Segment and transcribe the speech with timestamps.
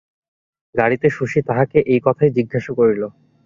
[0.75, 3.03] গাড়িতে শশী তাহাকে এই কথাই জিজ্ঞাসা করিল।